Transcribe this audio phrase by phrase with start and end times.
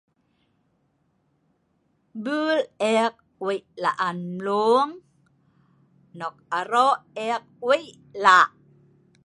[2.23, 2.57] bul
[3.01, 3.15] ek
[3.45, 4.91] weik la'an mlung
[6.19, 6.95] nok arok
[7.29, 7.91] ek weik
[8.23, 8.49] lak